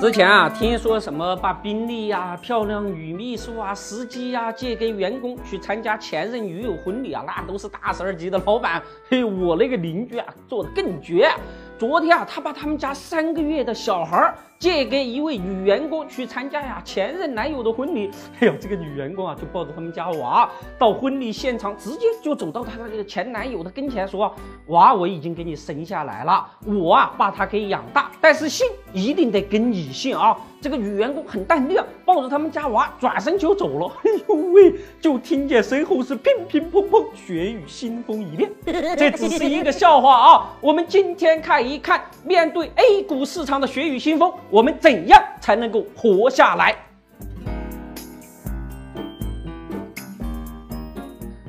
[0.00, 8.82] 之前啊，听说什么把宾利呀、漂亮女秘书啊、司机呀借给员工去参加前任女友婚礼啊，那都是大十二级的老板。
[9.10, 11.30] 嘿，我那个邻居啊，做的更绝。
[11.78, 18.10] 昨天啊，他把他们家三个月的小孩儿借给一位女员工去参加呀前任男友的婚礼。
[18.40, 24.34] 哎呦，这个女员工啊，就抱着他们家娃到婚礼现场，直接就走到他那个前男友的跟前说
[24.68, 33.90] ：“娃，我已经给你生下来了，我啊把他给养大，但是姓一定得跟你姓啊。”这个女员工很淡定，抱着他们家娃转身就走了。
[34.04, 38.52] 哎呦喂，就听见身后是乒乒乓乓，血雨腥风一片。
[38.94, 40.50] 这只是一个笑话啊！
[40.60, 46.74] 我们今天看一看，面对 A 股市场的血雨腥风，我们怎样才能够活下来？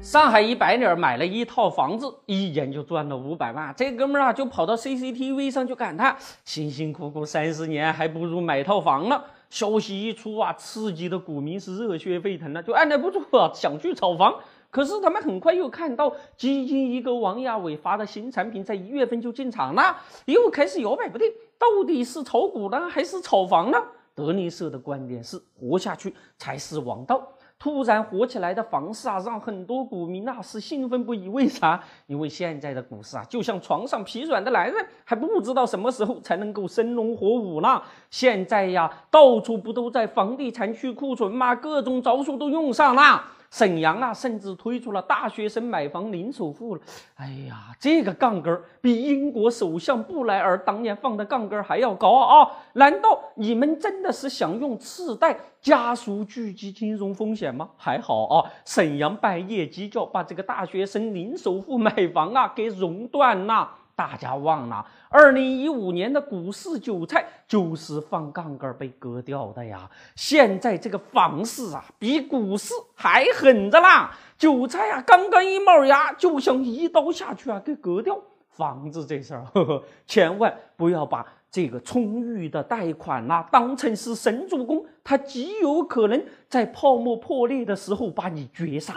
[0.00, 3.74] 上海一白领买了一套房子，一年就赚了五百万。
[3.76, 9.20] 这哥们儿啊，就跑到 CCTV 上就感叹：辛辛苦苦三十年，还不如买套房呢。
[9.50, 14.36] 消息一出啊，刺激的股民是热血沸腾了，就按捺不住啊，想去炒房。
[14.70, 21.28] 可是他们很快又看到基金一哥王亚伟发的新产品，在一月份就进场了，又开始摇摆不定，
[21.64, 23.78] 到底是炒股呢，还是炒房呢？
[24.14, 27.26] 德林社的观点是：活下去才是王道。
[27.58, 31.26] 突然火起来的房市啊，让很多股民啊是兴奋不已。
[31.30, 31.82] 为啥？
[32.06, 37.80] 因为现在的股市啊，就像床上疲软的男人，还不知道什么时候才能够生龙活虎呢。
[38.10, 41.54] 现在呀，到处不都在房地产去库存吗？
[41.56, 43.24] 各种招数都用上了。
[43.54, 46.82] 沈阳啊，甚至推出了大学生买房零首付了。
[47.14, 52.50] 哎呀，这个杠杆比英国首相布莱尔当年放的杠杆还要高啊！
[52.72, 57.70] 难道你们真的是想用次贷加速聚集金融风险吗？
[57.76, 63.70] 还好啊，沈阳半夜鸡叫，把这个大学生零首付买房啊给熔断了。
[63.96, 69.88] 大家忘了，二零一五年的股市韭菜就是放杠杆被割掉的呀。
[70.16, 74.12] 现在这个房市啊，比股市还狠着啦！
[74.36, 78.18] 韭菜啊，刚刚一冒芽，就想一刀下去啊，给割掉。
[78.50, 88.94] 房子这事儿，呵呵，千万不要把这个充裕的贷款呐当成是神助攻，它极有可能在泡沫破裂的时候把你绝杀。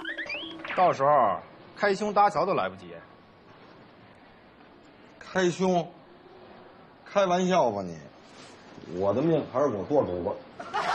[0.75, 1.37] 到时候
[1.75, 2.87] 开胸搭桥都来不及。
[5.33, 5.87] 开胸？
[7.05, 7.97] 开玩笑吧你！
[8.95, 10.31] 我的命还是我做主吧。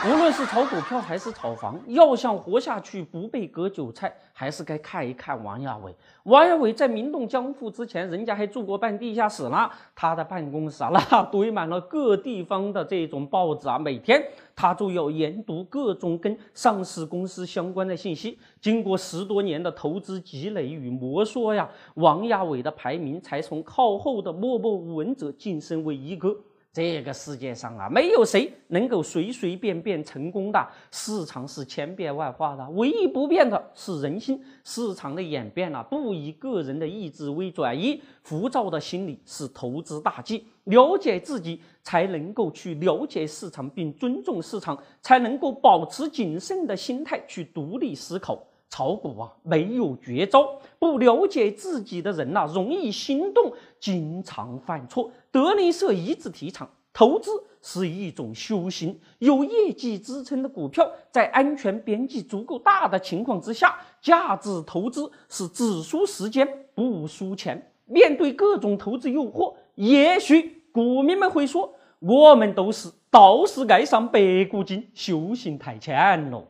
[0.05, 5.95] 无论是炒股票还是炒房，要想活下去不被割韭菜，还是该看一看王亚伟。
[6.25, 9.71] 王亚伟在名动江湖之前，人家还住过半地下室呢。
[9.95, 14.21] 他的办公室啊，那堆满了各地方的这种报纸啊，每天
[14.57, 18.39] 他都要研读各种跟上市公司相关的信息。
[18.61, 26.37] 经过十多年的投资积累与磨砺呀，王亚伟的排名才从靠后的默默无闻者晋升为一哥。
[26.73, 30.67] 这个世界上啊，没有谁能够随随便便成功的。
[30.91, 34.43] 市场是千变万化的，唯一不变的是人心。
[34.65, 38.01] 市场的演变啊，不以个人的意志为转移。
[38.23, 40.47] 浮躁的心理是投资大忌。
[40.65, 48.43] 了解自己，才能够去了解市场，并尊重市场，才能够保持谨慎的心态去独立思考。
[48.73, 50.59] 炒股啊，没有绝招。
[50.79, 55.11] 不了解自己的人呐，容易心动，经常犯错。
[55.31, 58.99] 德林社一直提倡，投资是一种修行。
[59.19, 67.71] 有业绩支撑的股票，在安全边际足够大的情况之下，价值投资是只输时间不输钱。
[67.85, 76.49] 面对各种投资诱惑，也许股民们会说：“我们都是道士爱上白骨精，修行太浅了。”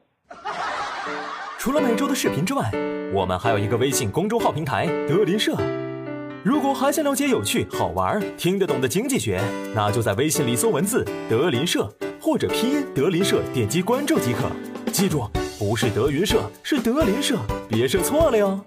[1.62, 2.68] 除了每周的视频之外，
[3.14, 5.56] 我们还有一个微信公众号平台“德林社”。
[6.42, 9.40] 如果还想了解有趣、好玩、听得懂的经济学，
[9.72, 11.88] 那就在微信里搜文字“德林社”
[12.20, 14.50] 或者拼音“德林社”，点击关注即可。
[14.90, 18.60] 记住，不是德云社，是德林社，别设错了哟。